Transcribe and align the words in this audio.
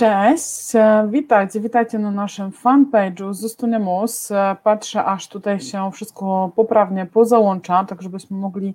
Cześć, 0.00 0.74
e, 0.74 1.08
witajcie, 1.10 1.60
witajcie 1.60 1.98
na 1.98 2.10
naszym 2.10 2.50
fanpage'u 2.50 3.34
Zustunemus. 3.34 4.30
E, 4.30 4.56
patrzę, 4.62 5.04
aż 5.04 5.28
tutaj 5.28 5.60
się 5.60 5.90
wszystko 5.92 6.52
poprawnie 6.56 7.06
pozałącza, 7.06 7.84
tak 7.84 8.02
żebyśmy 8.02 8.36
mogli 8.36 8.74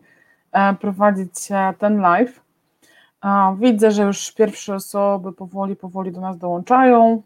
e, 0.51 0.73
prowadzić 0.73 1.31
ten 1.79 2.01
live. 2.01 2.41
Widzę, 3.59 3.91
że 3.91 4.03
już 4.03 4.31
pierwsze 4.31 4.75
osoby 4.75 5.33
powoli, 5.33 5.75
powoli 5.75 6.11
do 6.11 6.21
nas 6.21 6.37
dołączają, 6.37 7.21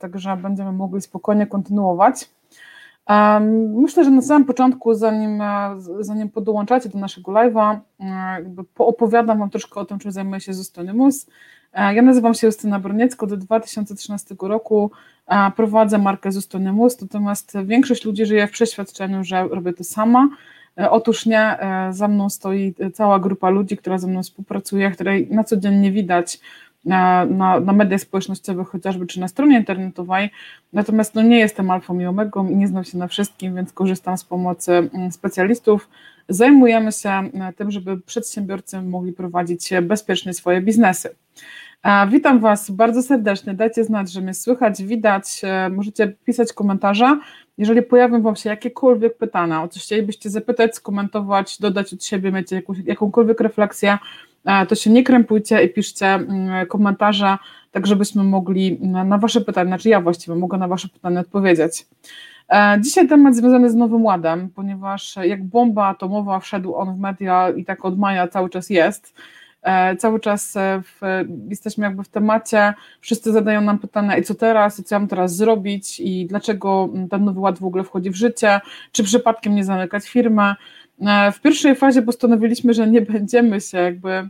także 0.00 0.36
będziemy 0.36 0.72
mogli 0.72 1.00
spokojnie 1.00 1.46
kontynuować. 1.46 2.30
Myślę, 3.74 4.04
że 4.04 4.10
na 4.10 4.22
samym 4.22 4.44
początku, 4.44 4.94
zanim, 4.94 5.42
zanim 6.00 6.28
podłączacie 6.28 6.88
do 6.88 6.98
naszego 6.98 7.32
live'a, 7.32 7.78
opowiadam 8.78 9.38
Wam 9.38 9.50
troszkę 9.50 9.80
o 9.80 9.84
tym, 9.84 9.98
czym 9.98 10.12
zajmuje 10.12 10.40
się 10.40 10.54
Zustunemus. 10.54 11.26
E, 11.72 11.94
ja 11.94 12.02
nazywam 12.02 12.34
się 12.34 12.46
Justyna 12.46 12.80
Broniecko, 12.80 13.26
do 13.26 13.36
2013 13.36 14.34
roku 14.42 14.90
e, 15.26 15.50
prowadzę 15.56 15.98
markę 15.98 16.32
Zustonymus, 16.32 17.00
natomiast 17.00 17.52
większość 17.64 18.04
ludzi 18.04 18.26
żyje 18.26 18.46
w 18.46 18.50
przeświadczeniu, 18.50 19.24
że 19.24 19.48
robię 19.48 19.72
to 19.72 19.84
sama. 19.84 20.28
E, 20.78 20.90
otóż 20.90 21.26
nie, 21.26 21.58
za 21.90 22.08
mną 22.08 22.30
stoi 22.30 22.74
cała 22.94 23.18
grupa 23.20 23.50
ludzi, 23.50 23.76
która 23.76 23.98
ze 23.98 24.06
mną 24.06 24.22
współpracuje, 24.22 24.90
której 24.90 25.28
na 25.30 25.44
co 25.44 25.56
dzień 25.56 25.74
nie 25.74 25.92
widać 25.92 26.40
na, 26.84 27.26
na, 27.60 27.72
mediach 27.72 28.00
społecznościowych 28.00 28.68
chociażby, 28.68 29.06
czy 29.06 29.20
na 29.20 29.28
stronie 29.28 29.58
internetowej, 29.58 30.30
natomiast 30.72 31.14
no 31.14 31.22
nie 31.22 31.38
jestem 31.38 31.70
alfą 31.70 31.98
i 31.98 32.06
omegą 32.06 32.48
i 32.48 32.56
nie 32.56 32.68
znam 32.68 32.84
się 32.84 32.98
na 32.98 33.08
wszystkim, 33.08 33.54
więc 33.54 33.72
korzystam 33.72 34.18
z 34.18 34.24
pomocy 34.24 34.72
mm, 34.72 35.12
specjalistów. 35.12 35.88
Zajmujemy 36.28 36.92
się 36.92 37.30
tym, 37.56 37.70
żeby 37.70 38.00
przedsiębiorcy 38.00 38.82
mogli 38.82 39.12
prowadzić 39.12 39.70
bezpiecznie 39.82 40.34
swoje 40.34 40.60
biznesy. 40.60 41.14
Witam 42.08 42.40
Was 42.40 42.70
bardzo 42.70 43.02
serdecznie. 43.02 43.54
Dajcie 43.54 43.84
znać, 43.84 44.12
że 44.12 44.20
mnie 44.20 44.34
słychać, 44.34 44.82
widać. 44.82 45.40
E, 45.44 45.68
możecie 45.68 46.08
pisać 46.24 46.52
komentarze. 46.52 47.18
Jeżeli 47.58 47.82
pojawią 47.82 48.22
Wam 48.22 48.36
się 48.36 48.50
jakiekolwiek 48.50 49.16
pytania, 49.16 49.62
o 49.62 49.68
coś 49.68 49.82
chcielibyście 49.82 50.30
zapytać, 50.30 50.74
skomentować, 50.74 51.58
dodać 51.60 51.92
od 51.92 52.04
siebie, 52.04 52.32
mieć 52.32 52.52
jakąś, 52.52 52.78
jakąkolwiek 52.84 53.40
refleksję, 53.40 53.92
e, 53.92 53.98
to 54.68 54.74
się 54.74 54.90
nie 54.90 55.04
krępujcie 55.04 55.64
i 55.64 55.68
piszcie 55.68 56.06
mm, 56.06 56.66
komentarze, 56.66 57.38
tak 57.70 57.86
żebyśmy 57.86 58.24
mogli 58.24 58.78
na 58.80 59.18
Wasze 59.18 59.40
pytania, 59.40 59.68
znaczy 59.68 59.88
ja 59.88 60.00
właściwie 60.00 60.36
mogę 60.36 60.58
na 60.58 60.68
Wasze 60.68 60.88
pytania 60.88 61.20
odpowiedzieć. 61.20 61.86
E, 62.50 62.78
dzisiaj 62.80 63.08
temat 63.08 63.36
związany 63.36 63.70
z 63.70 63.74
Nowym 63.74 64.04
Ładem, 64.04 64.50
ponieważ 64.50 65.16
jak 65.22 65.44
bomba 65.44 65.86
atomowa 65.86 66.40
wszedł 66.40 66.74
on 66.74 66.94
w 66.94 66.98
media 66.98 67.50
i 67.50 67.64
tak 67.64 67.84
od 67.84 67.98
maja 67.98 68.28
cały 68.28 68.50
czas 68.50 68.70
jest. 68.70 69.14
E, 69.62 69.96
cały 69.96 70.20
czas 70.20 70.56
e, 70.56 70.82
w, 70.84 71.00
jesteśmy 71.48 71.84
jakby 71.84 72.04
w 72.04 72.08
temacie, 72.08 72.74
wszyscy 73.00 73.32
zadają 73.32 73.60
nam 73.60 73.78
pytania, 73.78 74.16
i 74.16 74.22
co 74.22 74.34
teraz, 74.34 74.78
i 74.78 74.84
co 74.84 74.98
mam 74.98 75.08
teraz 75.08 75.36
zrobić, 75.36 76.00
i 76.00 76.26
dlaczego 76.26 76.88
ten 77.10 77.24
nowy 77.24 77.40
ład 77.40 77.58
w 77.58 77.64
ogóle 77.64 77.84
wchodzi 77.84 78.10
w 78.10 78.16
życie, 78.16 78.60
czy 78.92 79.04
przypadkiem 79.04 79.54
nie 79.54 79.64
zamykać 79.64 80.08
firmy. 80.08 80.54
E, 81.00 81.32
w 81.32 81.40
pierwszej 81.40 81.76
fazie 81.76 82.02
postanowiliśmy, 82.02 82.74
że 82.74 82.86
nie 82.86 83.00
będziemy 83.00 83.60
się 83.60 83.78
jakby 83.78 84.28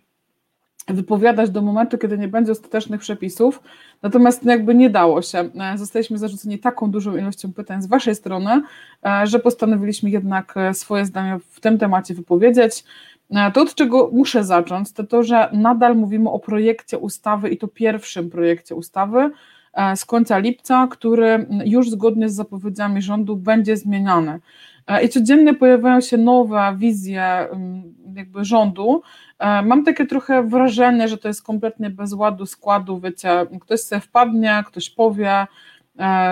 wypowiadać 0.88 1.50
do 1.50 1.62
momentu, 1.62 1.98
kiedy 1.98 2.18
nie 2.18 2.28
będzie 2.28 2.52
ostatecznych 2.52 3.00
przepisów, 3.00 3.62
natomiast 4.02 4.44
jakby 4.44 4.74
nie 4.74 4.90
dało 4.90 5.22
się. 5.22 5.50
Zostaliśmy 5.76 6.18
zarzuceni 6.18 6.58
taką 6.58 6.90
dużą 6.90 7.16
ilością 7.16 7.52
pytań 7.52 7.82
z 7.82 7.86
Waszej 7.86 8.14
strony, 8.14 8.62
że 9.24 9.38
postanowiliśmy 9.38 10.10
jednak 10.10 10.54
swoje 10.72 11.06
zdanie 11.06 11.38
w 11.50 11.60
tym 11.60 11.78
temacie 11.78 12.14
wypowiedzieć. 12.14 12.84
E, 13.30 13.50
to, 13.52 13.62
od 13.62 13.74
czego 13.74 14.10
muszę 14.12 14.44
zacząć, 14.44 14.92
to 14.92 15.04
to, 15.04 15.22
że 15.22 15.50
nadal 15.52 15.96
mówimy 15.96 16.30
o 16.30 16.38
projekcie 16.38 16.98
ustawy 16.98 17.50
i 17.50 17.58
to 17.58 17.68
pierwszym 17.68 18.30
projekcie 18.30 18.74
ustawy 18.74 19.18
e, 19.18 19.30
z 19.96 20.04
końca 20.04 20.38
lipca, 20.38 20.88
który 20.90 21.46
już 21.64 21.90
zgodnie 21.90 22.28
z 22.28 22.34
zapowiedziami 22.34 23.02
rządu 23.02 23.36
będzie 23.36 23.76
zmieniany. 23.76 24.40
E, 24.86 25.02
I 25.04 25.08
codziennie 25.08 25.54
pojawiają 25.54 26.00
się 26.00 26.16
nowe 26.16 26.74
wizje 26.78 27.22
mm, 27.22 27.94
jakby 28.16 28.44
rządu. 28.44 29.02
Mam 29.64 29.84
takie 29.84 30.06
trochę 30.06 30.42
wrażenie, 30.42 31.08
że 31.08 31.18
to 31.18 31.28
jest 31.28 31.42
kompletnie 31.42 31.90
bez 31.90 32.12
ładu, 32.12 32.46
składu, 32.46 33.00
wiecie, 33.00 33.46
ktoś 33.60 33.80
sobie 33.80 34.00
wpadnie, 34.00 34.64
ktoś 34.66 34.90
powie, 34.90 35.46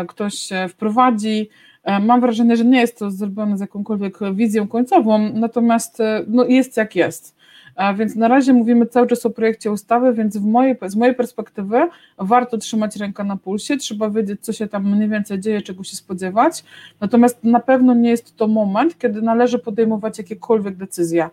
ktoś 0.09 0.34
się 0.34 0.69
wprowadzi, 0.69 1.49
E, 1.88 2.00
mam 2.00 2.20
wrażenie, 2.20 2.56
że 2.56 2.65
nie 2.65 2.81
jest 2.81 2.99
to 2.99 3.10
zrobione 3.10 3.59
z 3.59 3.60
jakąkolwiek 3.60 4.19
wizją 4.34 4.69
końcową, 4.69 5.19
natomiast 5.34 6.00
e, 6.00 6.25
no, 6.26 6.44
jest 6.44 6.76
jak 6.76 6.97
jest. 6.97 7.38
E, 7.78 7.94
więc 7.94 8.16
na 8.16 8.28
razie 8.28 8.52
mówimy 8.52 8.86
cały 8.86 9.06
czas 9.06 9.26
o 9.26 9.30
projekcie 9.30 9.72
ustawy, 9.72 10.12
więc 10.12 10.36
mojej, 10.36 10.76
z 10.86 10.96
mojej 10.96 11.14
perspektywy 11.14 11.88
warto 12.18 12.58
trzymać 12.58 12.96
rękę 12.96 13.24
na 13.24 13.36
pulsie, 13.36 13.76
trzeba 13.76 14.10
wiedzieć, 14.10 14.40
co 14.40 14.52
się 14.52 14.66
tam 14.66 14.96
mniej 14.96 15.08
więcej 15.08 15.40
dzieje, 15.40 15.62
czego 15.62 15.84
się 15.84 15.96
spodziewać. 15.96 16.64
Natomiast 17.00 17.44
na 17.44 17.60
pewno 17.60 17.94
nie 17.94 18.10
jest 18.10 18.36
to 18.36 18.48
moment, 18.48 18.98
kiedy 18.98 19.22
należy 19.22 19.58
podejmować 19.58 20.18
jakiekolwiek 20.18 20.76
decyzje. 20.76 21.30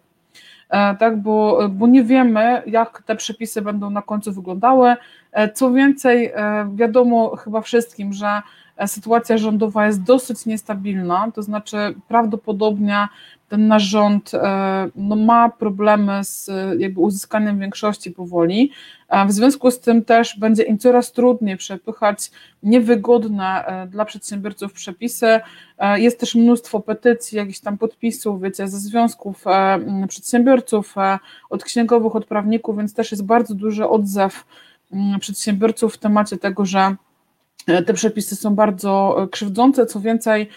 Tak, 0.99 1.21
bo, 1.21 1.69
bo 1.69 1.87
nie 1.87 2.03
wiemy, 2.03 2.61
jak 2.67 3.03
te 3.05 3.15
przepisy 3.15 3.61
będą 3.61 3.89
na 3.89 4.01
końcu 4.01 4.33
wyglądały. 4.33 4.95
Co 5.53 5.71
więcej, 5.71 6.33
wiadomo 6.75 7.35
chyba 7.35 7.61
wszystkim, 7.61 8.13
że 8.13 8.41
sytuacja 8.87 9.37
rządowa 9.37 9.85
jest 9.85 10.03
dosyć 10.03 10.45
niestabilna, 10.45 11.31
to 11.35 11.41
znaczy 11.41 11.77
prawdopodobnie 12.07 13.07
ten 13.49 13.67
nasz 13.67 13.83
rząd 13.83 14.33
e, 14.33 14.89
no, 14.95 15.15
ma 15.15 15.49
problemy 15.49 16.23
z 16.23 16.49
jakby 16.77 16.99
uzyskaniem 16.99 17.59
większości 17.59 18.11
powoli. 18.11 18.71
W 19.27 19.31
związku 19.31 19.71
z 19.71 19.79
tym 19.79 20.05
też 20.05 20.39
będzie 20.39 20.63
im 20.63 20.77
coraz 20.77 21.11
trudniej 21.11 21.57
przepychać 21.57 22.31
niewygodne 22.63 23.65
e, 23.65 23.87
dla 23.87 24.05
przedsiębiorców 24.05 24.73
przepisy. 24.73 25.39
E, 25.77 25.99
jest 25.99 26.19
też 26.19 26.35
mnóstwo 26.35 26.79
petycji, 26.79 27.37
jakichś 27.37 27.59
tam 27.59 27.77
podpisów, 27.77 28.41
wiecie, 28.41 28.67
ze 28.67 28.79
związków 28.79 29.45
przedsiębiorców, 30.07 30.95
od 31.49 31.63
księgowych, 31.63 32.15
od 32.15 32.25
prawników, 32.25 32.77
więc 32.77 32.93
też 32.93 33.11
jest 33.11 33.25
bardzo 33.25 33.55
duży 33.55 33.87
odzew 33.87 34.45
przedsiębiorców 35.19 35.93
w 35.93 35.97
temacie 35.97 36.37
tego, 36.37 36.65
że 36.65 36.95
E, 37.67 37.83
te 37.83 37.93
przepisy 37.93 38.35
są 38.35 38.55
bardzo 38.55 39.23
e, 39.23 39.27
krzywdzące. 39.27 39.85
Co 39.85 39.99
więcej, 39.99 40.41
e, 40.41 40.47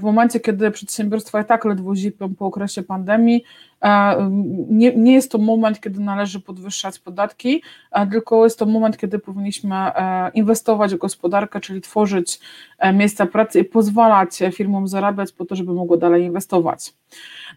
w 0.00 0.02
momencie, 0.02 0.40
kiedy 0.40 0.70
przedsiębiorstwa 0.70 1.40
i 1.40 1.44
tak 1.44 1.64
ledwo 1.64 1.96
zipią 1.96 2.34
po 2.34 2.46
okresie 2.46 2.82
pandemii, 2.82 3.44
nie, 4.68 4.96
nie 4.96 5.12
jest 5.12 5.30
to 5.32 5.38
moment, 5.38 5.80
kiedy 5.80 6.00
należy 6.00 6.40
podwyższać 6.40 6.98
podatki, 6.98 7.62
tylko 8.10 8.44
jest 8.44 8.58
to 8.58 8.66
moment, 8.66 8.96
kiedy 8.96 9.18
powinniśmy 9.18 9.76
inwestować 10.34 10.94
w 10.94 10.98
gospodarkę, 10.98 11.60
czyli 11.60 11.80
tworzyć 11.80 12.40
miejsca 12.94 13.26
pracy 13.26 13.60
i 13.60 13.64
pozwalać 13.64 14.38
firmom 14.52 14.88
zarabiać 14.88 15.32
po 15.32 15.44
to, 15.44 15.56
żeby 15.56 15.72
mogły 15.74 15.98
dalej 15.98 16.24
inwestować. 16.24 16.92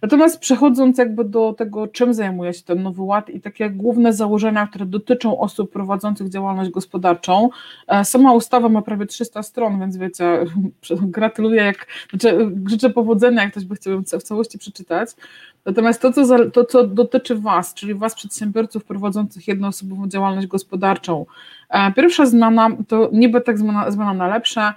Natomiast 0.02 0.40
przechodząc 0.40 0.98
jakby 0.98 1.24
do 1.24 1.54
tego, 1.54 1.88
czym 1.88 2.14
zajmuje 2.14 2.54
się 2.54 2.64
ten 2.64 2.84
Nowy 2.84 3.02
Ład 3.02 3.30
i 3.30 3.42
takie 3.42 3.70
główne 3.70 4.14
założenia, 4.14 4.68
które 4.68 4.86
dotyczą 4.86 5.40
osób 5.40 5.72
prowadzących 5.72 6.30
działalność 6.30 6.72
gospodarczą. 6.72 7.50
E, 7.88 8.06
sama 8.06 8.34
ustawa 8.34 8.70
ma 8.70 8.82
prawie 8.82 9.06
300 9.06 9.44
stron, 9.44 9.80
więc 9.80 9.98
wiecie, 9.98 10.46
gratuluję, 11.18 11.62
jak, 11.62 11.88
znaczy, 12.10 12.52
życzę 12.70 12.90
powodzenia, 12.90 13.42
jak 13.42 13.52
ktoś 13.52 13.66
by 13.66 13.76
chciał 13.76 14.02
w 14.02 14.24
całości 14.24 14.58
przeczytać. 14.58 15.10
Natomiast 15.66 16.02
to 16.02 16.12
co, 16.12 16.26
za, 16.26 16.50
to, 16.50 16.66
co 16.66 16.88
dotyczy 16.88 17.36
Was, 17.36 17.74
czyli 17.74 17.94
Was, 17.94 18.16
przedsiębiorców 18.16 18.84
prowadzących 18.84 19.48
jednoosobową 19.48 20.08
działalność 20.08 20.48
gospodarczą, 20.48 21.26
e, 21.70 21.92
pierwsza 21.94 22.26
zmiana 22.26 22.70
to 22.88 23.10
niby 23.14 23.42
tak 23.42 23.58
zmiana, 23.58 23.92
zmiana 23.92 24.14
na 24.14 24.28
lepsze, 24.28 24.74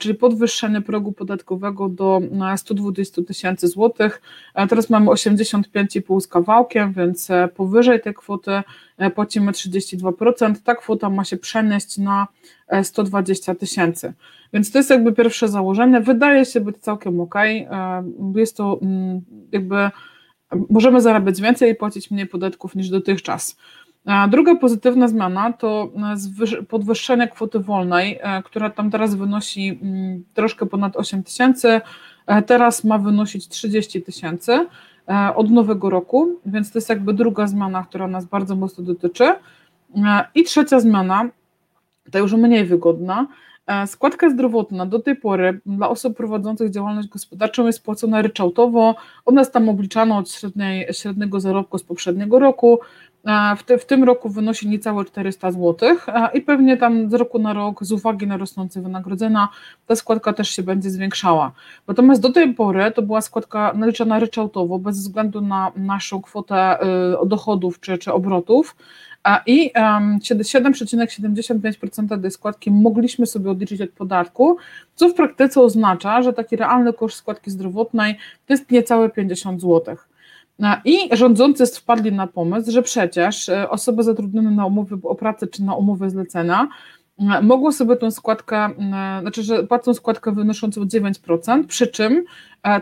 czyli 0.00 0.14
podwyższenie 0.14 0.80
progu 0.80 1.12
podatkowego 1.12 1.88
do 1.88 2.20
120 2.56 3.22
tysięcy 3.22 3.68
złotych. 3.68 4.22
Teraz 4.68 4.90
mamy 4.90 5.06
85,5 5.10 6.20
z 6.20 6.26
kawałkiem, 6.26 6.92
więc 6.92 7.30
e, 7.30 7.48
powyżej 7.48 8.00
tej 8.00 8.14
kwoty 8.14 8.62
e, 8.98 9.10
płacimy 9.10 9.52
32%. 9.52 10.54
Ta 10.64 10.74
kwota 10.74 11.10
ma 11.10 11.24
się 11.24 11.36
przenieść 11.36 11.98
na 11.98 12.26
120 12.82 13.52
e, 13.52 13.54
tysięcy. 13.54 14.12
Więc 14.52 14.70
to 14.72 14.78
jest 14.78 14.90
jakby 14.90 15.12
pierwsze 15.12 15.48
założenie. 15.48 16.00
Wydaje 16.00 16.44
się 16.44 16.60
być 16.60 16.78
całkiem 16.78 17.20
ok. 17.20 17.34
Jest 18.34 18.56
to 18.56 18.78
mm, 18.82 19.20
jakby 19.52 19.90
możemy 20.70 21.00
zarabiać 21.00 21.40
więcej 21.40 21.72
i 21.72 21.74
płacić 21.74 22.10
mniej 22.10 22.26
podatków 22.26 22.74
niż 22.74 22.88
dotychczas. 22.88 23.56
Druga 24.28 24.54
pozytywna 24.54 25.08
zmiana 25.08 25.52
to 25.52 25.92
e, 26.60 26.62
podwyższenie 26.62 27.28
kwoty 27.28 27.58
wolnej, 27.58 28.18
e, 28.22 28.42
która 28.42 28.70
tam 28.70 28.90
teraz 28.90 29.14
wynosi 29.14 29.78
mm, 29.82 30.24
troszkę 30.34 30.66
ponad 30.66 30.96
8 30.96 31.22
tysięcy, 31.22 31.80
e, 32.26 32.42
teraz 32.42 32.84
ma 32.84 32.98
wynosić 32.98 33.48
30 33.48 34.02
tysięcy 34.02 34.66
od 35.34 35.50
nowego 35.50 35.90
roku, 35.90 36.40
więc 36.46 36.72
to 36.72 36.78
jest 36.78 36.88
jakby 36.88 37.14
druga 37.14 37.46
zmiana, 37.46 37.84
która 37.84 38.08
nas 38.08 38.24
bardzo 38.24 38.56
mocno 38.56 38.84
dotyczy. 38.84 39.34
I 40.34 40.44
trzecia 40.44 40.80
zmiana, 40.80 41.28
ta 42.10 42.18
już 42.18 42.32
mniej 42.32 42.64
wygodna, 42.64 43.26
składka 43.86 44.30
zdrowotna 44.30 44.86
do 44.86 44.98
tej 44.98 45.16
pory 45.16 45.60
dla 45.66 45.88
osób 45.88 46.16
prowadzących 46.16 46.70
działalność 46.70 47.08
gospodarczą 47.08 47.66
jest 47.66 47.84
płacona 47.84 48.22
ryczałtowo. 48.22 48.94
Ona 49.24 49.40
jest 49.40 49.52
tam 49.52 49.68
obliczana 49.68 50.18
od 50.18 50.30
średniej, 50.30 50.88
średniego 50.92 51.40
zarobku 51.40 51.78
z 51.78 51.84
poprzedniego 51.84 52.38
roku. 52.38 52.78
E, 53.24 53.56
w, 53.56 53.62
te, 53.62 53.78
w, 53.78 53.86
tym 53.86 54.04
roku 54.04 54.28
wynosi 54.28 54.68
niecałe 54.68 55.04
400 55.04 55.52
zł 55.52 55.96
e, 56.08 56.30
i 56.34 56.40
pewnie 56.40 56.76
tam 56.76 57.10
z 57.10 57.14
roku 57.14 57.38
na 57.38 57.52
rok, 57.52 57.84
z 57.84 57.92
uwagi 57.92 58.26
na 58.26 58.36
rosnące 58.36 58.82
wynagrodzenia, 58.82 59.48
ta 59.86 59.96
składka 59.96 60.32
też 60.32 60.50
się 60.50 60.62
będzie 60.62 60.90
zwiększała. 60.90 61.52
Natomiast 61.88 62.20
do 62.20 62.32
tej 62.32 62.54
pory 62.54 62.90
to 62.90 63.02
była 63.02 63.20
składka 63.20 63.72
naliczana 63.74 64.18
ryczałtowo, 64.18 64.78
bez 64.78 64.98
względu 64.98 65.40
na 65.40 65.72
naszą 65.76 66.22
kwotę 66.22 66.78
dochodów 67.26 67.80
czy, 67.80 67.98
czy 67.98 68.12
obrotów. 68.12 68.76
I 69.46 69.72
7,75% 69.74 72.22
tej 72.22 72.30
składki 72.30 72.70
mogliśmy 72.70 73.26
sobie 73.26 73.50
odliczyć 73.50 73.80
od 73.80 73.90
podatku, 73.90 74.56
co 74.94 75.08
w 75.08 75.14
praktyce 75.14 75.60
oznacza, 75.60 76.22
że 76.22 76.32
taki 76.32 76.56
realny 76.56 76.92
koszt 76.92 77.16
składki 77.16 77.50
zdrowotnej 77.50 78.14
to 78.46 78.52
jest 78.52 78.70
niecałe 78.70 79.10
50 79.10 79.60
zł. 79.60 79.96
I 80.84 81.16
rządzący 81.16 81.66
wpadli 81.66 82.12
na 82.12 82.26
pomysł, 82.26 82.70
że 82.70 82.82
przecież 82.82 83.48
e, 83.48 83.70
osoby 83.70 84.02
zatrudnione 84.02 84.50
na 84.50 84.66
umowie 84.66 84.96
o 85.02 85.14
pracę 85.14 85.46
czy 85.46 85.64
na 85.64 85.74
umowę 85.74 86.10
zlecenia 86.10 86.68
e, 87.18 87.42
mogą 87.42 87.72
sobie 87.72 87.96
tą 87.96 88.10
składkę, 88.10 88.56
e, 88.58 88.70
znaczy, 89.20 89.42
że 89.42 89.62
płacą 89.62 89.94
składkę 89.94 90.32
wynoszącą 90.32 90.80
9%, 90.80 91.66
przy 91.66 91.86
czym 91.86 92.24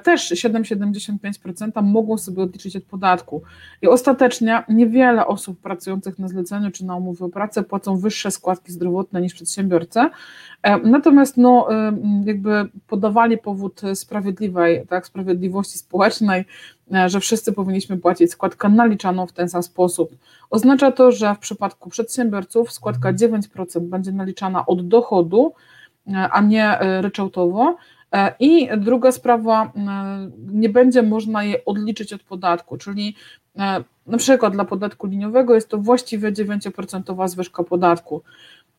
też 0.03 0.33
7,75% 0.33 1.83
mogą 1.83 2.19
sobie 2.19 2.43
odliczyć 2.43 2.77
od 2.77 2.85
podatku. 2.85 3.43
I 3.83 3.89
ostatecznie 3.89 4.63
niewiele 4.69 5.27
osób 5.27 5.61
pracujących 5.61 6.19
na 6.19 6.29
zleceniu 6.29 6.71
czy 6.71 6.85
na 6.85 6.97
umowie 6.97 7.25
o 7.25 7.29
pracę 7.29 7.63
płacą 7.63 7.97
wyższe 7.97 8.31
składki 8.31 8.73
zdrowotne 8.73 9.21
niż 9.21 9.35
przedsiębiorcy. 9.35 10.01
E, 10.63 10.79
natomiast 10.79 11.37
no, 11.37 11.75
e, 11.75 11.93
jakby 12.25 12.69
podawali 12.87 13.39
powód 13.39 13.81
sprawiedliwej, 13.95 14.87
tak, 14.87 15.07
sprawiedliwości 15.07 15.79
społecznej, 15.79 16.45
że 17.07 17.21
wszyscy 17.21 17.53
powinniśmy 17.53 17.97
płacić 17.99 18.31
składkę 18.31 18.69
naliczaną 18.69 19.27
w 19.27 19.33
ten 19.33 19.49
sam 19.49 19.63
sposób. 19.63 20.11
Oznacza 20.51 20.93
to, 20.93 21.13
że 21.13 21.35
w 21.35 21.39
przypadku 21.39 21.91
przedsiębiorców 21.91 22.73
składka 22.73 23.13
9% 23.13 23.81
będzie 23.81 24.13
naliczana 24.13 24.67
od 24.67 24.89
dochodu, 24.89 25.53
a 26.31 26.41
nie 26.41 26.79
ryczałtowo, 27.01 27.77
E, 27.77 28.00
I 28.41 28.69
druga 28.77 29.13
sprawa, 29.13 29.73
e, 29.77 30.31
nie 30.53 30.69
będzie 30.69 31.03
można 31.03 31.45
je 31.45 31.65
odliczyć 31.65 32.13
od 32.13 32.23
podatku, 32.23 32.77
czyli 32.77 33.17
e, 33.59 33.85
na 34.07 34.19
przykład 34.19 34.53
dla 34.53 34.65
podatku 34.65 35.07
liniowego 35.07 35.55
jest 35.55 35.69
to 35.69 35.79
właściwie 35.79 36.33
9% 36.33 37.29
zwyżka 37.29 37.65
podatku. 37.65 38.23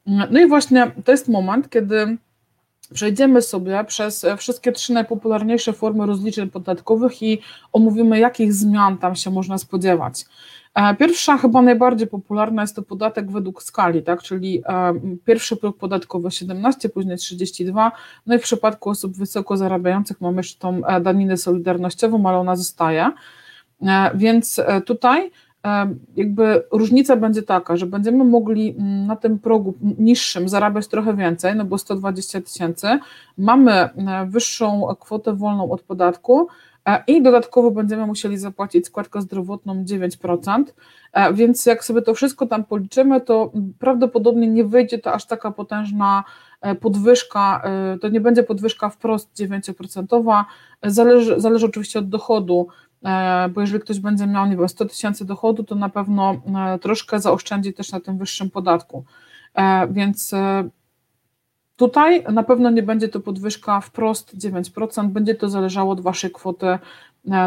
No 0.06 0.40
i 0.40 0.48
właśnie 0.48 0.92
to 1.06 1.12
jest 1.12 1.28
moment, 1.28 1.70
kiedy 1.70 2.18
przejdziemy 2.94 3.42
sobie 3.42 3.84
przez 3.88 4.26
wszystkie 4.38 4.72
trzy 4.72 4.94
najpopularniejsze 4.94 5.74
formy 5.74 6.06
rozliczeń 6.06 6.50
podatkowych 6.50 7.22
i 7.24 7.42
omówimy, 7.72 8.20
jakich 8.20 8.54
zmian 8.54 8.98
tam 8.98 9.16
się 9.16 9.32
można 9.32 9.58
spodziewać. 9.58 10.26
E, 10.76 10.96
pierwsza, 10.96 11.38
chyba 11.38 11.62
najbardziej 11.62 12.08
popularna 12.08 12.62
jest 12.62 12.76
to 12.76 12.82
podatek 12.82 13.32
według 13.32 13.64
skali, 13.64 14.04
tak? 14.04 14.24
czyli 14.24 14.64
e, 14.68 14.94
pierwszy 15.26 15.58
próg 15.58 15.78
podatkowy 15.78 16.32
17, 16.32 16.90
później 16.90 17.18
32, 17.18 17.92
no 18.26 18.36
i 18.36 18.40
w 18.40 18.42
przypadku 18.42 18.90
osób 18.90 19.18
wysoko 19.18 19.58
zarabiających 19.58 20.22
mamy 20.22 20.38
jeszcze 20.38 20.60
tą 20.60 20.86
e, 20.86 21.02
daninę 21.02 21.38
solidarnościową, 21.38 22.30
ale 22.30 22.38
ona 22.38 22.56
zostaje. 22.56 23.12
Więc 24.16 24.62
tutaj 24.86 25.32
jakby 26.16 26.64
różnica 26.72 27.16
będzie 27.16 27.44
taka, 27.44 27.78
że 27.78 27.86
będziemy 27.86 28.24
mogli 28.24 28.76
mm, 28.80 29.08
na 29.08 29.16
tym 29.16 29.40
progu 29.40 29.74
niższym 30.00 30.50
zarabiać 30.50 30.88
trochę 30.88 31.16
więcej, 31.16 31.56
no 31.56 31.66
bo 31.66 31.78
120 31.78 32.42
tysięcy, 32.42 32.88
mamy 33.38 33.90
wyższą 34.28 34.96
kwotę 35.00 35.34
wolną 35.34 35.72
od 35.72 35.82
podatku, 35.82 36.48
E, 36.88 37.04
i 37.08 37.22
dodatkowo 37.22 37.72
będziemy 37.72 38.06
musieli 38.08 38.38
zapłacić 38.38 38.86
składkę 38.86 39.22
zdrowotną 39.22 39.84
9%, 39.84 40.74
e, 41.14 41.34
więc 41.34 41.66
jak 41.66 41.84
sobie 41.84 42.02
to 42.02 42.14
wszystko 42.14 42.46
tam 42.46 42.64
policzymy, 42.64 43.22
to 43.22 43.52
prawdopodobnie 43.80 44.48
nie 44.48 44.64
wyjdzie 44.64 44.98
to 44.98 45.14
aż 45.14 45.26
taka 45.26 45.52
potężna 45.52 46.24
e, 46.62 46.76
podwyżka, 46.76 47.64
to 48.02 48.10
nie 48.10 48.22
będzie 48.22 48.44
podwyżka 48.44 48.90
wprost 48.90 49.34
9%, 49.36 50.46
zależy, 50.84 51.40
zależy 51.40 51.66
oczywiście 51.66 52.00
od 52.00 52.10
dochodu, 52.10 52.68
bo 53.54 53.62
jeżeli 53.62 53.84
ktoś 53.84 54.00
będzie 54.00 54.28
miał, 54.28 54.46
nie 54.46 54.58
wiem, 54.58 54.70
100 54.70 54.86
tysięcy 54.86 55.26
dochodu, 55.26 55.64
to 55.64 55.76
na 55.76 55.90
pewno 55.90 56.42
troszkę 56.82 57.20
zaoszczędzi 57.20 57.74
też 57.74 57.92
na 57.92 58.00
tym 58.00 58.18
wyższym 58.18 58.50
podatku, 58.50 59.06
więc 59.90 60.34
Tutaj 61.82 62.24
na 62.24 62.44
pewno 62.44 62.70
nie 62.70 62.84
będzie 62.84 63.10
to 63.10 63.20
podwyżka 63.20 63.82
wprost 63.82 64.38
9%, 64.38 65.08
będzie 65.08 65.36
to 65.36 65.50
zależało 65.50 65.92
od 65.92 66.02
Waszej 66.02 66.32
kwoty 66.32 66.68
e, 66.68 66.80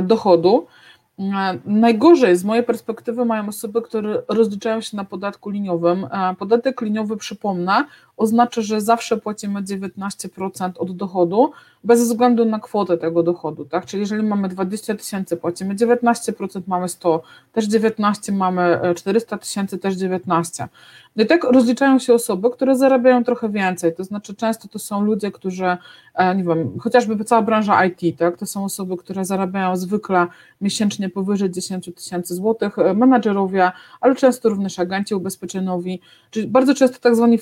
dochodu. 0.03 0.67
E, 1.19 1.59
najgorzej 1.65 2.37
z 2.37 2.45
mojej 2.45 2.65
perspektywy 2.65 3.25
mają 3.25 3.49
osoby, 3.49 3.83
które 3.83 4.23
rozliczają 4.29 4.81
się 4.81 4.97
na 4.97 5.05
podatku 5.05 5.51
liniowym. 5.51 6.05
E, 6.05 6.35
podatek 6.39 6.81
liniowy, 6.81 7.17
przypomnę, 7.17 7.85
oznacza, 8.17 8.63
że 8.63 8.81
zawsze 8.81 9.17
płacimy 9.17 9.63
19% 9.63 10.73
od 10.79 10.97
dochodu, 10.97 11.53
bez 11.85 12.03
względu 12.03 12.45
na 12.45 12.59
kwotę 12.59 12.99
tego 12.99 13.23
dochodu. 13.23 13.65
Tak? 13.65 13.87
Czyli 13.87 14.01
jeżeli 14.01 14.23
mamy 14.23 14.49
20 14.49 14.95
tysięcy, 14.95 15.37
płacimy 15.37 15.75
19%, 15.75 16.63
mamy 16.67 16.89
100, 16.89 17.23
też 17.53 17.67
19, 17.67 18.33
mamy 18.33 18.81
400 18.97 19.39
tysięcy, 19.39 19.79
też 19.79 19.95
19. 19.95 20.69
No 21.17 21.25
i 21.25 21.27
tak 21.27 21.45
rozliczają 21.45 21.99
się 21.99 22.15
osoby, 22.15 22.51
które 22.51 22.77
zarabiają 22.77 23.25
trochę 23.25 23.49
więcej, 23.49 23.95
to 23.95 24.05
znaczy 24.05 24.35
często 24.35 24.69
to 24.69 24.79
są 24.79 25.01
ludzie, 25.01 25.33
którzy, 25.33 25.77
e, 26.15 26.37
nie 26.37 26.45
wiem, 26.45 26.79
chociażby 26.81 27.25
cała 27.25 27.43
branża 27.43 27.85
IT, 27.85 28.19
tak, 28.19 28.37
to 28.37 28.47
są 28.47 28.65
osoby, 28.65 28.97
które 28.97 29.25
zarabiają 29.25 29.77
zwykle 29.77 30.27
miesięcznie 30.61 31.09
powyżej 31.09 31.51
10 31.51 31.91
tysięcy 31.95 32.35
złotych, 32.35 32.79
e, 32.79 32.95
menadżerowie, 32.95 33.73
ale 34.01 34.15
często 34.15 34.49
również 34.49 34.79
agenci 34.79 35.15
ubezpieczeniowi, 35.15 36.01
czyli 36.31 36.47
bardzo 36.47 36.75
często 36.75 36.99
tak 37.01 37.17
zwani 37.17 37.39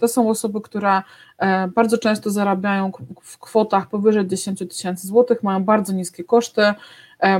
To 0.00 0.08
są 0.08 0.30
osoby, 0.30 0.60
które 0.60 1.02
e, 1.38 1.68
bardzo 1.68 1.98
często 1.98 2.30
zarabiają 2.30 2.92
w 3.22 3.38
kwotach 3.38 3.88
powyżej 3.88 4.26
10 4.26 4.58
tysięcy 4.58 5.06
złotych, 5.06 5.42
mają 5.42 5.64
bardzo 5.64 5.92
niskie 5.92 6.24
koszty, 6.24 6.62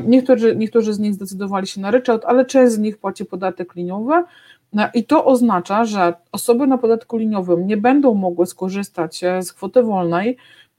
Niektórzy, 0.05 0.57
niektórzy 0.57 0.95
z 0.95 0.99
nich 0.99 1.15
zdecydowali 1.15 1.67
się 1.67 1.81
na 1.81 1.91
ryczałt, 1.91 2.25
ale 2.25 2.45
część 2.45 2.73
z 2.73 2.79
nich 2.79 2.99
płaci 2.99 3.25
podatek 3.25 3.75
liniowy, 3.75 4.25
no 4.73 4.89
I 4.95 5.05
to 5.05 5.25
oznacza, 5.25 5.85
że 5.85 6.15
osoby 6.33 6.67
na 6.67 6.79
podatku 6.79 7.17
liniowym 7.17 7.67
nie 7.67 7.77
będą 7.77 8.15
mogły 8.15 8.47
skorzystać 8.47 9.25
e, 9.25 9.43
z 9.43 9.53
kwoty 9.53 9.83
wolnej, 9.83 10.37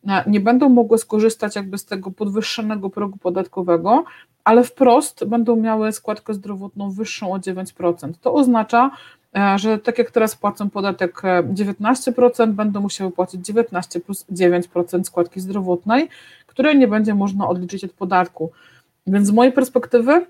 e, 0.07 0.23
nie 0.27 0.39
będą 0.39 0.69
mogły 0.69 0.97
skorzystać 0.97 1.55
jakby 1.55 1.77
z 1.77 1.85
tego 1.85 2.11
podwyższonego 2.11 2.89
progu 2.89 3.17
podatkowego, 3.17 4.03
ale 4.43 4.63
wprost 4.63 5.25
będą 5.25 5.55
miały 5.55 5.91
składkę 5.91 6.33
zdrowotną 6.33 6.91
wyższą 6.91 7.33
o 7.33 7.37
9%. 7.37 8.19
To 8.21 8.33
oznacza, 8.33 8.91
e, 9.26 9.26
że 9.55 9.77
tak 9.77 9.97
jak 9.97 10.11
teraz 10.11 10.35
płacą 10.35 10.69
podatek 10.69 11.21
19%, 11.21 12.51
będą 12.51 12.81
musiały 12.81 13.11
płacić 13.11 13.45
19 13.45 13.99
plus 13.99 14.25
9% 14.31 15.03
składki 15.03 15.39
zdrowotnej, 15.39 16.09
której 16.47 16.77
nie 16.77 16.87
będzie 16.87 17.15
można 17.15 17.47
odliczyć 17.47 17.83
od 17.83 17.91
podatku. 17.91 18.51
Więc 19.07 19.27
z 19.27 19.31
mojej 19.31 19.53
perspektywy 19.53 20.25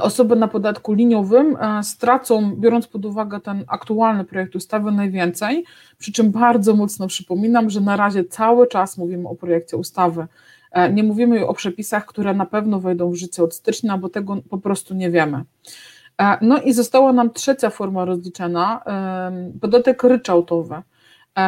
osoby 0.00 0.36
na 0.36 0.48
podatku 0.48 0.92
liniowym 0.92 1.56
e, 1.60 1.82
stracą, 1.82 2.56
biorąc 2.56 2.86
pod 2.86 3.04
uwagę 3.04 3.40
ten 3.40 3.64
aktualny 3.66 4.24
projekt 4.24 4.56
ustawy, 4.56 4.92
najwięcej. 4.92 5.64
Przy 5.98 6.12
czym 6.12 6.30
bardzo 6.30 6.74
mocno 6.74 7.06
przypominam, 7.06 7.70
że 7.70 7.80
na 7.80 7.96
razie 7.96 8.24
cały 8.24 8.66
czas 8.66 8.98
mówimy 8.98 9.28
o 9.28 9.34
projekcie 9.34 9.76
ustawy. 9.76 10.26
E, 10.72 10.92
nie 10.92 11.02
mówimy 11.02 11.46
o 11.46 11.54
przepisach, 11.54 12.06
które 12.06 12.34
na 12.34 12.46
pewno 12.46 12.80
wejdą 12.80 13.10
w 13.10 13.14
życie 13.14 13.42
od 13.42 13.54
stycznia, 13.54 13.98
bo 13.98 14.08
tego 14.08 14.36
po 14.50 14.58
prostu 14.58 14.94
nie 14.94 15.10
wiemy. 15.10 15.44
E, 16.20 16.38
no 16.42 16.60
i 16.62 16.72
została 16.72 17.12
nam 17.12 17.32
trzecia 17.32 17.70
forma 17.70 18.04
rozliczenia 18.04 18.82
podatek 19.60 20.02
ryczałtowy. 20.02 20.82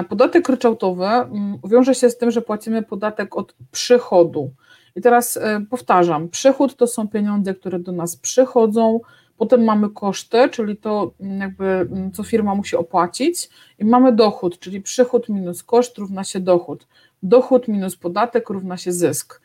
Podatek 0.08 0.48
ryczałtowy 0.48 1.04
mm, 1.04 1.58
wiąże 1.64 1.94
się 1.94 2.10
z 2.10 2.18
tym, 2.18 2.30
że 2.30 2.42
płacimy 2.42 2.82
podatek 2.82 3.36
od 3.36 3.54
przychodu. 3.70 4.50
I 4.96 5.00
teraz 5.00 5.36
e, 5.36 5.60
powtarzam, 5.70 6.28
przychód 6.28 6.76
to 6.76 6.86
są 6.86 7.08
pieniądze, 7.08 7.54
które 7.54 7.78
do 7.78 7.92
nas 7.92 8.16
przychodzą, 8.16 9.00
potem 9.36 9.64
mamy 9.64 9.90
koszty, 9.90 10.48
czyli 10.48 10.76
to 10.76 11.12
mm, 11.20 11.40
jakby 11.40 11.64
mm, 11.64 12.12
co 12.12 12.22
firma 12.22 12.54
musi 12.54 12.76
opłacić 12.76 13.50
i 13.78 13.84
mamy 13.84 14.12
dochód, 14.12 14.58
czyli 14.58 14.80
przychód 14.80 15.28
minus 15.28 15.62
koszt 15.62 15.98
równa 15.98 16.24
się 16.24 16.40
dochód. 16.40 16.86
Dochód 17.22 17.68
minus 17.68 17.96
podatek 17.96 18.50
równa 18.50 18.76
się 18.76 18.92
zysk. 18.92 19.40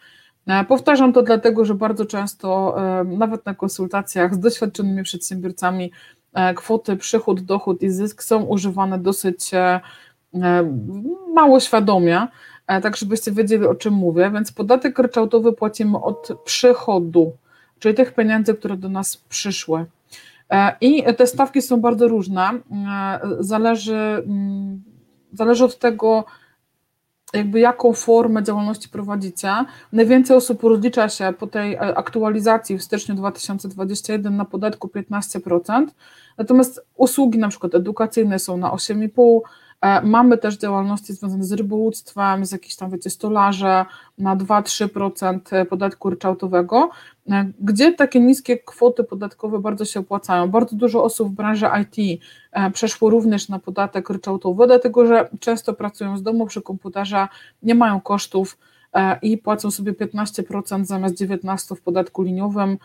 E, 0.48 0.64
powtarzam 0.64 1.14
to 1.14 1.24
dlatego, 1.24 1.66
że 1.66 1.76
bardzo 1.76 2.06
często, 2.06 2.76
e, 3.00 3.04
nawet 3.04 3.46
na 3.46 3.54
konsultacjach 3.54 4.36
z 4.36 4.40
doświadczonymi 4.40 5.04
przedsiębiorcami, 5.04 5.92
kwoty 6.56 6.98
przychód, 6.98 7.42
dochód 7.42 7.82
i 7.82 7.90
zysk 7.90 8.24
są 8.24 8.44
używane 8.44 9.00
dosyć 9.00 9.52
mało 11.34 11.60
świadomie. 11.60 12.28
E, 12.68 12.82
tak 12.82 12.98
żebyście 12.98 13.32
wiedzieli 13.32 13.66
o 13.66 13.76
czym 13.76 13.94
mówię, 13.94 14.32
więc 14.34 14.52
podatek 14.52 15.00
ryczałtowy 15.00 15.54
płacimy 15.54 15.98
od 16.02 16.30
przychodu, 16.46 17.34
czyli 17.80 17.96
tych 17.96 18.14
pieniędzy, 18.14 18.54
które 18.54 18.78
do 18.78 18.90
nas 18.90 19.18
przyszły. 19.18 19.86
E, 20.50 20.76
I 20.82 21.04
te 21.18 21.28
stawki 21.28 21.62
są 21.62 21.82
bardzo 21.82 22.08
różne, 22.08 22.50
e, 22.50 23.20
zależy 23.40 24.24
zależy 25.34 25.66
od 25.66 25.80
tego, 25.80 26.26
jakby 27.34 27.60
jaką 27.60 27.94
formę 27.94 28.44
działalności 28.44 28.90
prowadzicie. 28.90 29.54
Najwięcej 29.94 30.38
osób 30.38 30.64
rozlicza 30.64 31.10
się 31.10 31.34
po 31.40 31.48
tej 31.48 31.74
e, 31.74 31.80
aktualizacji 31.80 32.78
w 32.78 32.84
styczniu 32.84 33.16
2021 33.16 34.38
na 34.38 34.46
podatku 34.46 34.88
15%, 34.88 35.88
natomiast 36.38 36.86
usługi 36.96 37.40
na 37.40 37.50
przykład 37.50 37.76
edukacyjne 37.76 38.40
są 38.40 38.58
na 38.58 38.72
8,5%, 38.72 39.40
E, 39.82 40.02
mamy 40.02 40.38
też 40.38 40.58
działalności 40.58 41.14
związane 41.14 41.44
z 41.44 41.52
rybołówstwem, 41.52 42.46
z 42.46 42.52
jakieś 42.52 42.76
tam, 42.76 42.92
wiecie, 42.92 43.10
stolarze 43.10 43.86
na 44.18 44.36
2-3% 44.36 45.66
podatku 45.66 46.10
ryczałtowego, 46.10 46.78
e, 46.80 46.90
gdzie 47.60 47.94
takie 47.94 48.20
niskie 48.20 48.58
kwoty 48.58 49.04
podatkowe 49.04 49.60
bardzo 49.60 49.86
się 49.86 50.00
opłacają. 50.00 50.48
Bardzo 50.48 50.76
dużo 50.76 51.04
osób 51.04 51.30
w 51.30 51.32
branży 51.32 51.66
IT 51.82 52.22
e, 52.52 52.72
przeszło 52.72 53.10
również 53.10 53.50
na 53.50 53.60
podatek 53.60 54.10
ryczałtowy, 54.10 54.68
dlatego 54.68 55.06
że 55.06 55.30
często 55.40 55.74
pracują 55.74 56.18
z 56.18 56.24
domu 56.24 56.46
przy 56.46 56.62
komputerze, 56.62 57.28
nie 57.64 57.76
mają 57.76 58.02
kosztów 58.02 58.58
i 59.22 59.38
płacą 59.38 59.72
sobie 59.72 59.94
15% 59.94 60.86
zamiast 60.86 61.16
19% 61.16 61.76
w 61.76 61.82
podatku 61.82 62.22
liniowym. 62.22 62.78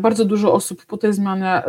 Bardzo 0.00 0.24
dużo 0.24 0.52
osób 0.52 0.86
po 0.86 0.96
tej 0.96 1.12
zmianie 1.12 1.62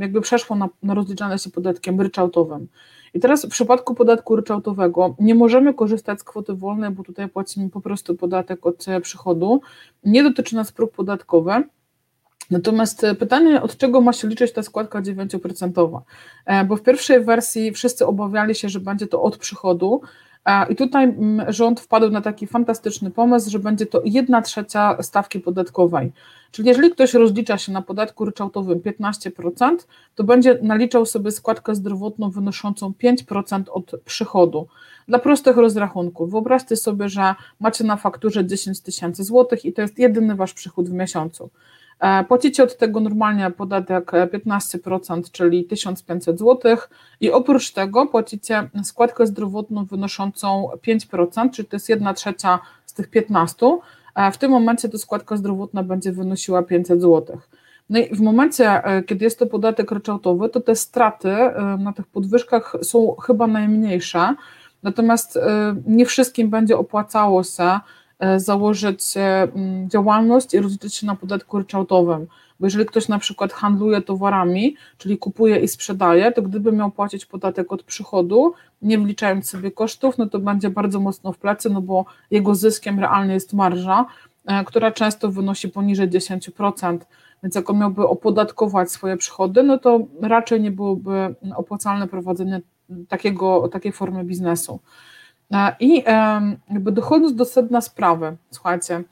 jakby 0.00 0.20
przeszło 0.20 0.56
na, 0.56 0.68
na 0.82 0.94
rozliczanie 0.94 1.38
się 1.38 1.50
podatkiem 1.50 2.00
ryczałtowym. 2.00 2.68
I 3.14 3.20
teraz 3.20 3.44
w 3.44 3.48
przypadku 3.48 3.94
podatku 3.94 4.36
ryczałtowego 4.36 5.14
nie 5.18 5.34
możemy 5.34 5.74
korzystać 5.74 6.20
z 6.20 6.24
kwoty 6.24 6.54
wolnej, 6.54 6.90
bo 6.90 7.02
tutaj 7.02 7.28
płacimy 7.28 7.70
po 7.70 7.80
prostu 7.80 8.14
podatek 8.14 8.66
od 8.66 8.86
przychodu. 9.02 9.60
Nie 10.04 10.22
dotyczy 10.22 10.56
nas 10.56 10.72
próg 10.72 10.92
podatkowy. 10.92 11.62
Natomiast 12.50 13.06
pytanie, 13.18 13.62
od 13.62 13.76
czego 13.76 14.00
ma 14.00 14.12
się 14.12 14.28
liczyć 14.28 14.52
ta 14.52 14.62
składka 14.62 15.02
9%? 15.02 16.00
E, 16.46 16.64
bo 16.64 16.76
w 16.76 16.82
pierwszej 16.82 17.24
wersji 17.24 17.72
wszyscy 17.72 18.06
obawiali 18.06 18.54
się, 18.54 18.68
że 18.68 18.80
będzie 18.80 19.06
to 19.06 19.22
od 19.22 19.36
przychodu, 19.36 20.00
i 20.70 20.76
tutaj 20.76 21.04
mm, 21.04 21.52
rząd 21.52 21.80
wpadł 21.80 22.10
na 22.10 22.20
taki 22.20 22.46
fantastyczny 22.46 23.10
pomysł, 23.10 23.50
że 23.50 23.58
będzie 23.58 23.86
to 23.86 24.02
1 24.04 24.42
trzecia 24.42 25.02
stawki 25.02 25.40
podatkowej. 25.40 26.12
Czyli 26.50 26.68
jeżeli 26.68 26.90
ktoś 26.90 27.14
rozlicza 27.14 27.58
się 27.58 27.72
na 27.72 27.82
podatku 27.82 28.24
ryczałtowym 28.24 28.80
15%, 28.80 29.76
to 30.14 30.24
będzie 30.24 30.58
naliczał 30.62 31.06
sobie 31.06 31.30
składkę 31.30 31.74
zdrowotną 31.74 32.30
wynoszącą 32.30 32.92
5% 33.02 33.62
od 33.70 33.92
przychodu. 34.04 34.66
Dla 35.08 35.18
prostych 35.18 35.56
rozrachunków, 35.56 36.30
wyobraźcie 36.30 36.76
sobie, 36.76 37.08
że 37.08 37.34
macie 37.60 37.84
na 37.84 37.96
fakturze 37.96 38.44
10 38.46 38.80
tysięcy 38.80 39.24
złotych 39.24 39.64
i 39.64 39.72
to 39.72 39.82
jest 39.82 39.98
jedyny 39.98 40.34
wasz 40.34 40.54
przychód 40.54 40.88
w 40.88 40.92
miesiącu. 40.92 41.50
E, 42.00 42.24
płacicie 42.24 42.62
od 42.62 42.76
tego 42.76 43.00
normalnie 43.00 43.50
podatek 43.50 44.10
15%, 44.10 45.30
czyli 45.32 45.64
1500 45.64 46.38
zł 46.38 46.76
i 47.20 47.30
oprócz 47.30 47.72
tego 47.72 48.06
płacicie 48.06 48.70
składkę 48.84 49.26
zdrowotną 49.26 49.84
wynoszącą 49.84 50.68
5%, 50.86 51.50
czyli 51.50 51.68
to 51.68 51.76
jest 51.76 51.88
1 51.88 52.14
trzecia 52.14 52.58
z 52.86 52.94
tych 52.94 53.10
15. 53.10 53.78
W 54.32 54.38
tym 54.38 54.50
momencie 54.50 54.88
to 54.88 54.98
składka 54.98 55.36
zdrowotna 55.36 55.82
będzie 55.82 56.12
wynosiła 56.12 56.62
500 56.62 57.00
zł. 57.00 57.38
No 57.90 57.98
i 57.98 58.14
w 58.14 58.20
momencie, 58.20 58.84
e, 58.84 59.02
kiedy 59.02 59.24
jest 59.24 59.38
to 59.38 59.46
podatek 59.46 59.90
ryczałtowy, 59.90 60.48
to 60.48 60.60
te 60.60 60.76
straty 60.76 61.28
e, 61.28 61.76
na 61.80 61.92
tych 61.92 62.06
podwyżkach 62.06 62.76
są 62.82 63.16
chyba 63.16 63.46
najmniejsze, 63.46 64.34
natomiast 64.82 65.38
nie 65.86 66.06
wszystkim 66.06 66.50
będzie 66.50 66.78
opłacało 66.78 67.44
się 67.44 67.62
E, 67.62 67.80
założyć 68.36 69.04
mm, 69.16 69.90
działalność 69.90 70.54
i 70.54 70.60
rozliczyć 70.60 70.94
się 70.94 71.06
na 71.06 71.16
podatku 71.16 71.58
ryczałtowym. 71.58 72.26
Bo 72.60 72.66
jeżeli 72.66 72.86
ktoś 72.86 73.08
na 73.08 73.18
przykład 73.18 73.52
handluje 73.52 74.02
towarami, 74.02 74.76
czyli 74.98 75.18
kupuje 75.18 75.58
i 75.58 75.68
sprzedaje, 75.68 76.32
to 76.32 76.42
gdyby 76.42 76.72
miał 76.72 76.90
płacić 76.90 77.26
podatek 77.26 77.72
od 77.72 77.82
przychodu, 77.82 78.54
nie 78.82 78.98
wliczając 78.98 79.50
sobie 79.50 79.70
kosztów, 79.70 80.18
no 80.18 80.26
to 80.26 80.38
będzie 80.38 80.70
bardzo 80.70 81.00
mocno 81.00 81.32
w 81.32 81.38
plecy, 81.38 81.70
no 81.70 81.80
bo 81.80 82.04
jego 82.30 82.54
zyskiem 82.54 83.00
realnie 83.00 83.34
jest 83.34 83.52
marża, 83.52 84.06
e, 84.46 84.64
która 84.64 84.90
często 84.90 85.30
wynosi 85.30 85.68
poniżej 85.68 86.08
10%. 86.08 86.98
Więc 87.42 87.54
jak 87.54 87.70
on 87.70 87.78
miałby 87.78 88.08
opodatkować 88.08 88.90
swoje 88.90 89.16
przychody, 89.16 89.62
no 89.62 89.78
to 89.78 90.00
raczej 90.22 90.60
nie 90.60 90.70
byłoby 90.70 91.34
opłacalne 91.56 92.08
prowadzenie 92.08 92.60
takiego, 93.08 93.68
takiej 93.68 93.92
formy 93.92 94.24
biznesu. 94.24 94.80
E, 95.52 95.76
I 95.80 96.04
jakby 96.70 96.92
dochodząc 96.92 97.34
do 97.34 97.44
sedna 97.44 97.80
sprawy, 97.80 98.36
słuchajcie, 98.50 99.02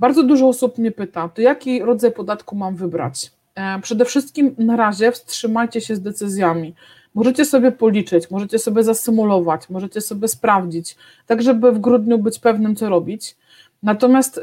bardzo 0.00 0.22
dużo 0.22 0.48
osób 0.48 0.78
mnie 0.78 0.90
pyta, 0.90 1.28
to 1.28 1.42
jaki 1.42 1.82
rodzaj 1.82 2.12
podatku 2.12 2.56
mam 2.56 2.76
wybrać? 2.76 3.32
E, 3.54 3.80
przede 3.80 4.04
wszystkim 4.04 4.54
na 4.58 4.76
razie 4.76 5.12
wstrzymajcie 5.12 5.80
się 5.80 5.96
z 5.96 6.00
decyzjami. 6.00 6.74
Możecie 7.14 7.44
sobie 7.44 7.72
policzyć, 7.72 8.30
możecie 8.30 8.58
sobie 8.58 8.82
zasymulować, 8.82 9.70
możecie 9.70 10.00
sobie 10.00 10.28
sprawdzić, 10.28 10.96
tak 11.26 11.42
żeby 11.42 11.72
w 11.72 11.78
grudniu 11.78 12.18
być 12.18 12.38
pewnym, 12.38 12.76
co 12.76 12.88
robić. 12.88 13.36
Natomiast 13.82 14.40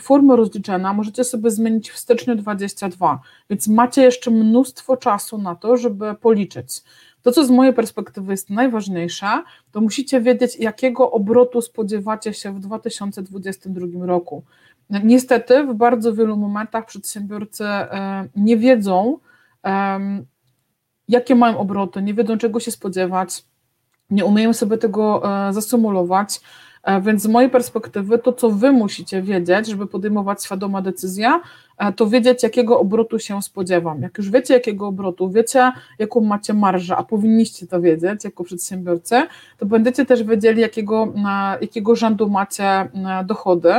formę 0.00 0.36
rozliczenia 0.36 0.92
możecie 0.92 1.24
sobie 1.24 1.50
zmienić 1.50 1.90
w 1.90 1.98
styczniu 1.98 2.34
22, 2.34 3.20
więc 3.50 3.68
macie 3.68 4.02
jeszcze 4.02 4.30
mnóstwo 4.30 4.96
czasu 4.96 5.38
na 5.38 5.54
to, 5.54 5.76
żeby 5.76 6.14
policzyć. 6.14 6.82
To, 7.22 7.32
co 7.32 7.44
z 7.44 7.50
mojej 7.50 7.74
perspektywy 7.74 8.32
jest 8.32 8.50
najważniejsze, 8.50 9.26
to 9.72 9.80
musicie 9.80 10.20
wiedzieć, 10.20 10.56
jakiego 10.56 11.10
obrotu 11.10 11.60
spodziewacie 11.60 12.34
się 12.34 12.52
w 12.52 12.60
2022 12.60 14.06
roku. 14.06 14.42
Niestety, 14.90 15.64
w 15.64 15.74
bardzo 15.74 16.12
wielu 16.14 16.36
momentach 16.36 16.86
przedsiębiorcy 16.86 17.64
e, 17.64 18.28
nie 18.36 18.56
wiedzą, 18.56 19.18
jakie 21.08 21.34
mają 21.34 21.58
obroty, 21.58 22.02
nie 22.02 22.14
wiedzą, 22.14 22.38
czego 22.38 22.60
się 22.60 22.70
spodziewać, 22.70 23.44
nie 24.10 24.24
umieją 24.24 24.52
sobie 24.52 24.78
tego 24.78 25.22
e, 25.48 25.52
zasymulować. 25.52 26.40
E, 26.84 27.00
więc 27.00 27.22
z 27.22 27.26
mojej 27.26 27.50
perspektywy 27.50 28.18
to, 28.18 28.32
co 28.32 28.50
wy 28.50 28.72
musicie 28.72 29.22
wiedzieć, 29.22 29.66
żeby 29.66 29.86
podejmować 29.86 30.44
świadoma 30.44 30.82
decyzję, 30.82 31.40
e, 31.78 31.92
to 31.92 32.06
wiedzieć, 32.06 32.42
jakiego 32.42 32.80
obrotu 32.80 33.18
się 33.18 33.42
spodziewam. 33.42 34.02
Jak 34.02 34.18
już 34.18 34.30
wiecie, 34.30 34.54
jakiego 34.54 34.86
obrotu, 34.86 35.30
wiecie, 35.30 35.72
jaką 35.98 36.20
macie 36.20 36.54
marżę, 36.54 36.96
a 36.96 37.02
powinniście 37.02 37.66
to 37.66 37.80
wiedzieć 37.80 38.24
jako 38.24 38.44
przedsiębiorcy, 38.44 39.22
to 39.58 39.66
będziecie 39.66 40.06
też 40.06 40.22
wiedzieli, 40.22 40.60
jakiego, 40.60 41.12
jakiego 41.60 41.96
rzędu 41.96 42.30
macie 42.30 42.88
dochody 43.24 43.72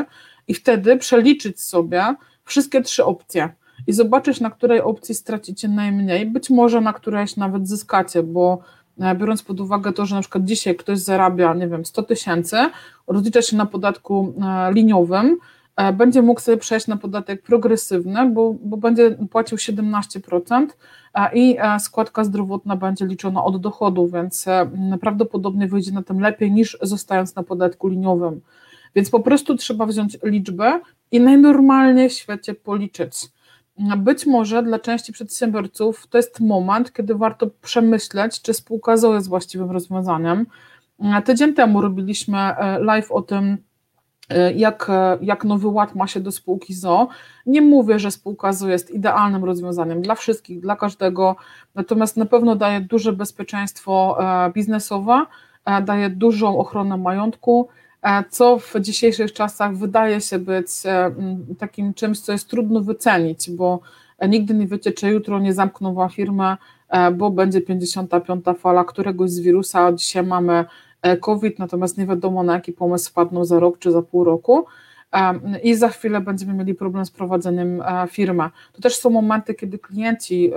i 0.47 0.53
wtedy 0.53 0.97
przeliczyć 0.97 1.61
sobie 1.61 2.15
wszystkie 2.45 2.81
trzy 2.81 3.05
opcje 3.05 3.49
i 3.87 3.93
zobaczyć, 3.93 4.39
na 4.39 4.49
której 4.49 4.81
opcji 4.81 5.15
stracicie 5.15 5.67
najmniej, 5.67 6.25
być 6.25 6.49
może 6.49 6.81
na 6.81 6.93
którejś 6.93 7.37
nawet 7.37 7.67
zyskacie, 7.67 8.23
bo 8.23 8.59
E, 8.59 8.84
biorąc 9.15 9.43
pod 9.43 9.59
uwagę 9.59 9.93
to, 9.93 10.05
że 10.05 10.15
na 10.15 10.21
przykład 10.21 10.45
dzisiaj 10.45 10.75
ktoś 10.75 10.99
zarabia, 10.99 11.53
nie 11.53 11.67
wiem, 11.67 11.85
100 11.85 12.03
tysięcy, 12.03 12.57
rozlicza 13.07 13.41
się 13.41 13.57
na 13.57 13.65
podatku 13.65 14.33
e, 14.41 14.73
liniowym, 14.73 15.37
e, 15.75 15.93
będzie 15.93 16.21
mógł 16.21 16.41
sobie 16.41 16.57
przejść 16.57 16.87
na 16.87 16.97
podatek 16.97 17.41
progresywny, 17.41 18.29
bo, 18.29 18.55
bo 18.63 18.77
będzie 18.77 19.17
płacił 19.31 19.57
17% 19.57 20.67
i 21.33 21.57
składka 21.79 22.23
zdrowotna 22.23 22.75
będzie 22.75 23.05
liczona 23.05 23.43
od 23.43 23.61
dochodu, 23.61 24.07
więc 24.07 24.45
prawdopodobnie 25.01 25.67
wyjdzie 25.67 25.91
na 25.91 26.03
tym 26.03 26.19
lepiej 26.19 26.51
niż 26.51 26.77
zostając 26.81 27.35
na 27.35 27.43
podatku 27.43 27.87
liniowym. 27.87 28.41
Więc 28.95 29.09
po 29.09 29.19
prostu 29.19 29.55
trzeba 29.55 29.85
wziąć 29.85 30.17
liczbę 30.23 30.79
i 31.11 31.19
najnormalniej 31.19 32.09
w 32.09 32.13
świecie 32.13 32.53
policzyć 32.53 33.13
być 33.77 34.25
może 34.25 34.63
dla 34.63 34.79
części 34.79 35.13
przedsiębiorców 35.13 36.07
to 36.07 36.17
jest 36.17 36.39
moment, 36.39 36.93
kiedy 36.93 37.15
warto 37.15 37.47
przemyśleć, 37.61 38.41
czy 38.41 38.53
spółka 38.53 38.97
ZO 38.97 39.13
jest 39.13 39.27
właściwym 39.27 39.71
rozwiązaniem. 39.71 40.45
Tydzień 41.25 41.53
temu 41.53 41.81
robiliśmy 41.81 42.37
e, 42.37 42.79
live 42.79 43.11
o 43.11 43.21
tym, 43.21 43.57
e, 44.29 44.53
jak, 44.53 44.89
e, 44.89 45.17
jak 45.21 45.43
nowy 45.43 45.67
ład 45.67 45.95
ma 45.95 46.07
się 46.07 46.19
do 46.19 46.31
spółki 46.31 46.73
ZO. 46.73 47.07
Nie 47.45 47.61
mówię, 47.61 47.99
że 47.99 48.11
spółka 48.11 48.53
ZO 48.53 48.69
jest 48.69 48.91
idealnym 48.91 49.45
rozwiązaniem 49.45 50.01
dla 50.01 50.15
wszystkich, 50.15 50.59
dla 50.59 50.75
każdego, 50.75 51.35
natomiast 51.75 52.17
na 52.17 52.25
pewno 52.25 52.55
daje 52.55 52.81
duże 52.81 53.13
bezpieczeństwo 53.13 54.17
biznesowe, 54.53 55.25
daje 55.83 56.09
dużą 56.09 56.57
ochronę 56.57 56.97
majątku, 56.97 57.69
co 58.29 58.59
w 58.59 58.73
dzisiejszych 58.79 59.33
czasach 59.33 59.77
wydaje 59.77 60.21
się 60.21 60.39
być 60.39 60.67
e, 60.85 61.11
takim 61.59 61.93
czymś, 61.93 62.19
co 62.19 62.31
jest 62.31 62.49
trudno 62.49 62.81
wycenić, 62.81 63.51
bo 63.51 63.79
nigdy 64.27 64.53
nie 64.53 64.67
wiecie, 64.67 64.91
czy 64.91 65.09
jutro 65.09 65.39
nie 65.39 65.53
zamkną 65.53 65.93
wam 65.93 66.09
firmę, 66.09 66.57
e, 66.89 67.11
bo 67.11 67.31
będzie 67.31 67.61
55. 67.61 68.45
fala 68.59 68.83
któregoś 68.83 69.29
z 69.29 69.39
wirusa, 69.39 69.93
dzisiaj 69.93 70.23
mamy 70.23 70.65
COVID, 71.21 71.59
natomiast 71.59 71.97
nie 71.97 72.05
wiadomo 72.05 72.43
na 72.43 72.53
jaki 72.53 72.73
pomysł 72.73 73.09
wpadną 73.09 73.45
za 73.45 73.59
rok 73.59 73.79
czy 73.79 73.91
za 73.91 74.01
pół 74.01 74.23
roku 74.23 74.65
i 75.63 75.75
za 75.75 75.89
chwilę 75.89 76.21
będziemy 76.21 76.53
mieli 76.53 76.75
problem 76.75 77.05
z 77.05 77.11
prowadzeniem 77.11 77.83
firmy. 78.09 78.43
To 78.73 78.81
też 78.81 78.95
są 78.95 79.09
momenty, 79.09 79.53
kiedy 79.53 79.79
klienci 79.79 80.51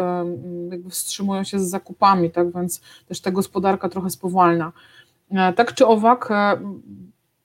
jakby 0.71 0.91
wstrzymują 0.91 1.45
się 1.45 1.61
z 1.61 1.71
zakupami, 1.71 2.31
tak 2.31 2.53
więc 2.53 2.81
też 3.07 3.21
ta 3.21 3.31
gospodarka 3.31 3.89
trochę 3.89 4.11
spowalnia. 4.11 4.73
Tak 5.57 5.75
czy 5.75 5.87
owak, 5.87 6.29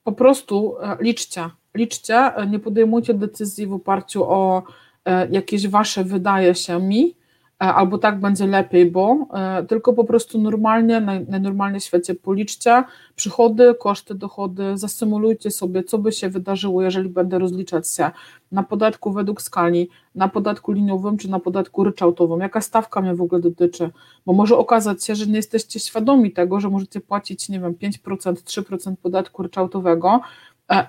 po 0.04 0.12
prostu 0.12 0.76
e, 0.82 0.98
liczcie, 1.00 1.50
liczcie, 1.76 2.16
e, 2.16 2.48
nie 2.48 2.60
podejmujcie 2.60 3.14
decyzji 3.14 3.68
w 3.68 3.74
oparciu 3.74 4.24
o 4.24 4.64
e, 5.06 5.28
jakieś 5.32 5.68
wasze 5.68 6.04
wydaje 6.04 6.56
się 6.56 6.80
mi, 6.82 7.16
albo 7.64 7.98
tak 7.98 8.20
będzie 8.20 8.48
lepiej, 8.48 8.92
bo 8.92 9.28
tylko 9.68 9.94
po 9.94 10.04
prostu 10.04 10.42
normalnie, 10.42 11.02
najnormalniej 11.28 11.80
w 11.80 11.84
świecie 11.84 12.16
policzcie 12.16 12.84
przychody, 13.16 13.76
koszty, 13.80 14.16
dochody, 14.16 14.78
zasymulujcie 14.78 15.52
sobie, 15.52 15.84
co 15.84 15.98
by 15.98 16.12
się 16.12 16.30
wydarzyło, 16.30 16.82
jeżeli 16.82 17.10
będę 17.10 17.40
rozliczać 17.40 17.90
się 17.90 18.12
na 18.52 18.64
podatku 18.64 19.12
według 19.12 19.42
skali, 19.42 19.90
na 20.16 20.28
podatku 20.28 20.72
liniowym 20.72 21.18
czy 21.18 21.30
na 21.30 21.40
podatku 21.40 21.84
ryczałtowym, 21.84 22.40
jaka 22.40 22.62
stawka 22.62 23.02
mnie 23.02 23.16
w 23.16 23.22
ogóle 23.22 23.42
dotyczy, 23.42 23.90
bo 24.26 24.34
może 24.34 24.58
okazać 24.58 25.06
się, 25.06 25.16
że 25.16 25.28
nie 25.28 25.36
jesteście 25.36 25.80
świadomi 25.80 26.32
tego, 26.32 26.60
że 26.60 26.70
możecie 26.70 27.02
płacić, 27.02 27.50
nie 27.50 27.60
wiem, 27.60 27.74
5%, 27.74 28.34
3% 28.34 28.96
podatku 28.96 29.44
ryczałtowego 29.44 30.22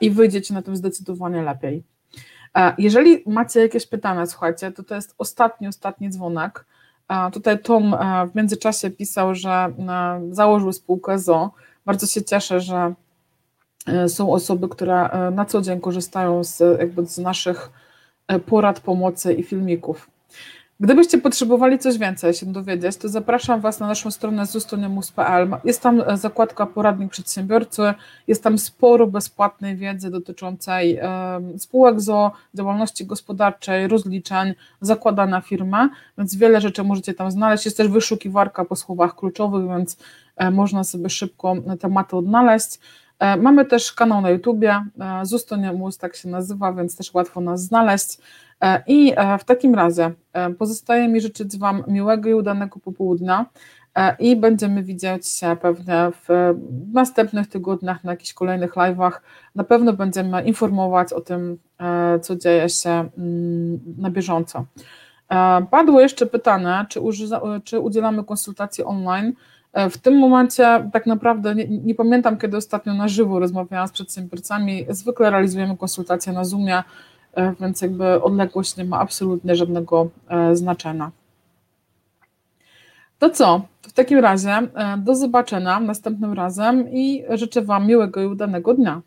i 0.01 0.11
wyjdziecie 0.11 0.55
na 0.55 0.63
tym 0.63 0.77
zdecydowanie 0.77 1.43
lepiej. 1.43 1.94
Jeżeli 2.79 3.23
macie 3.27 3.61
jakieś 3.61 3.87
pytania, 3.87 4.27
słuchajcie, 4.27 4.73
to 4.73 4.83
to 4.83 4.95
jest 4.95 5.15
ostatni, 5.19 5.69
ostatni 5.69 6.11
dzwonek. 6.11 6.65
Tutaj 7.33 7.59
Tom 7.59 7.97
w 8.33 8.35
międzyczasie 8.35 8.91
pisał, 8.91 9.35
że 9.35 9.73
założył 10.31 10.73
spółkę 10.73 11.19
ZO. 11.19 11.51
Bardzo 11.87 12.07
się 12.07 12.23
cieszę, 12.23 12.61
że 12.61 12.95
są 14.09 14.33
osoby, 14.33 14.69
które 14.69 15.11
na 15.33 15.45
co 15.45 15.63
dzień 15.63 15.81
korzystają 15.81 16.45
z, 16.45 16.79
jakby 16.79 17.07
z 17.07 17.19
naszych 17.19 17.71
porad, 18.47 18.81
pomocy 18.81 19.35
i 19.35 19.43
filmików. 19.43 20.11
Gdybyście 20.81 21.19
potrzebowali 21.19 21.79
coś 21.79 21.99
więcej 21.99 22.35
się 22.35 22.47
dowiedzieć, 22.47 22.97
to 22.97 23.09
zapraszam 23.09 23.61
Was 23.61 23.81
na 23.81 23.87
naszą 23.87 24.11
stronę 24.11 24.47
zustoniamus.pl. 24.47 25.51
Jest 25.65 25.83
tam 25.83 26.03
e, 26.07 26.17
zakładka 26.17 26.67
poradnik 26.67 27.11
przedsiębiorcy, 27.11 27.83
jest 28.27 28.43
tam 28.43 28.59
sporo 28.59 29.07
bezpłatnej 29.07 29.77
wiedzy 29.77 30.11
dotyczącej 30.11 31.01
spółek 31.59 32.01
ZO, 32.01 32.33
działalności 32.55 33.07
gospodarczej, 33.07 33.89
rozliczeń, 33.89 34.55
zakładania 34.81 35.41
firmy, 35.41 35.89
więc 36.19 36.37
wiele 36.37 36.61
rzeczy 36.61 36.85
możecie 36.85 37.15
tam 37.15 37.31
znaleźć. 37.31 37.65
Jest 37.65 37.77
też 37.77 37.89
wyszukiwarka 37.89 38.65
po 38.65 38.77
słowach 38.77 39.15
kluczowych, 39.17 39.69
więc 39.69 39.97
e, 40.37 40.51
można 40.51 40.85
sobie 40.85 41.11
szybko 41.11 41.55
tematy 41.81 42.17
odnaleźć. 42.17 42.79
E, 43.25 43.37
mamy 43.37 43.65
też 43.65 43.93
kanał 43.93 44.21
na 44.21 44.31
YouTubie, 44.31 44.81
Zustoniamus 45.23 45.99
tak 45.99 46.17
się 46.17 46.29
nazywa, 46.29 46.73
więc 46.73 46.97
też 46.97 47.15
łatwo 47.15 47.41
nas 47.41 47.63
znaleźć. 47.63 48.19
E, 48.61 48.83
I 48.87 49.13
e, 49.17 49.39
w 49.39 49.45
takim 49.45 49.75
razie 49.75 50.13
e, 50.33 50.51
pozostaje 50.51 51.09
mi 51.09 51.21
życzyć 51.21 51.59
Wam 51.59 51.85
miłego 51.89 52.29
i 52.29 52.35
udanego 52.35 52.81
popołudnia 52.81 53.47
i 54.19 54.37
będziemy 54.37 54.83
widzieć 54.83 55.29
się 55.29 55.57
pewnie 55.63 56.11
w 56.29 56.55
następnych 56.93 57.47
tygodniach 57.49 58.05
na 58.05 58.13
jakichś 58.13 58.33
kolejnych 58.33 58.75
live'ach. 58.75 59.13
Na 59.55 59.65
pewno 59.65 59.93
będziemy 59.93 60.43
informować 60.43 61.13
o 61.13 61.21
tym, 61.21 61.59
co 62.23 62.37
dzieje 62.37 62.69
się 62.69 62.91
mm, 62.91 63.81
na 63.99 64.11
bieżąco. 64.11 64.65
Padło 65.71 66.01
jeszcze 66.01 66.27
pytanie, 66.27 66.87
czy 67.65 67.81
udzielamy 67.81 68.25
konsultacji 68.25 68.85
online. 68.85 69.33
W 69.91 69.99
tym 69.99 70.19
momencie 70.19 70.91
tak 70.93 71.07
naprawdę 71.07 71.55
nie, 71.55 71.69
nie, 71.69 71.95
pamiętam, 71.95 72.39
kiedy 72.39 72.57
ostatnio 72.57 72.95
na 72.95 73.09
żywo 73.09 73.39
rozmawiałam 73.39 73.89
z 73.89 73.93
przedsiębiorcami. 73.93 74.87
Zwykle 74.89 75.31
realizujemy 75.31 75.77
konsultacje 75.77 76.33
na 76.33 76.45
Zoomie 76.45 76.83
E, 77.35 77.55
więc 77.61 77.83
jakby 77.83 78.23
odległość 78.23 78.77
nie 78.77 78.85
ma 78.85 78.99
absolutnie 78.99 79.57
żadnego 79.57 80.09
e, 80.29 80.57
znaczenia. 80.57 81.11
To 83.19 83.31
co? 83.31 83.63
W 83.83 83.93
takim 83.93 84.19
razie 84.19 84.51
e, 84.51 84.69
do 84.99 85.15
zobaczenia 85.15 85.81
następnym 85.81 86.33
razem 86.33 86.89
i 86.93 87.25
życzę 87.31 87.63
Wam 87.63 87.87
miłego 87.87 88.23
i 88.23 88.27
udanego 88.27 88.75
dnia. 88.75 89.01